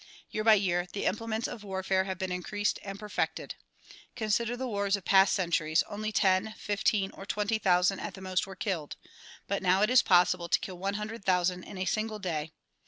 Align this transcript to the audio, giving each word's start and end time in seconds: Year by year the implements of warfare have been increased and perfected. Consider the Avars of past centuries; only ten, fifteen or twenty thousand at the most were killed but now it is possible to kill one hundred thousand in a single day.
Year 0.31 0.43
by 0.43 0.55
year 0.55 0.87
the 0.91 1.05
implements 1.05 1.47
of 1.47 1.63
warfare 1.63 2.05
have 2.05 2.17
been 2.17 2.31
increased 2.31 2.79
and 2.81 2.97
perfected. 2.97 3.53
Consider 4.15 4.57
the 4.57 4.67
Avars 4.67 4.95
of 4.95 5.05
past 5.05 5.31
centuries; 5.31 5.83
only 5.83 6.11
ten, 6.11 6.55
fifteen 6.57 7.11
or 7.11 7.23
twenty 7.23 7.59
thousand 7.59 7.99
at 7.99 8.15
the 8.15 8.21
most 8.21 8.47
were 8.47 8.55
killed 8.55 8.95
but 9.47 9.61
now 9.61 9.83
it 9.83 9.91
is 9.91 10.01
possible 10.01 10.49
to 10.49 10.59
kill 10.59 10.79
one 10.79 10.95
hundred 10.95 11.23
thousand 11.23 11.65
in 11.65 11.77
a 11.77 11.85
single 11.85 12.17
day. 12.17 12.51